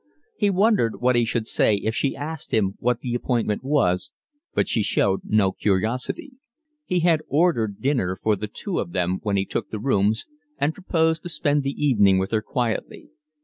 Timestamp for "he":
0.35-0.49, 1.15-1.25, 6.85-7.01, 9.37-9.45